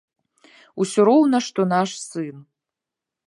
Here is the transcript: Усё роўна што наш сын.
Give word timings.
Усё 0.85 1.05
роўна 1.09 1.37
што 1.49 1.61
наш 1.75 1.89
сын. 2.07 2.35